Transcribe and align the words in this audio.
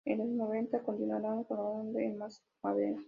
En 0.05 0.17
los 0.19 0.27
noventa 0.27 0.81
continuaron 0.83 1.43
colaborando 1.43 1.97
en 1.99 2.17
"Más 2.19 2.41
Madera! 2.63 2.97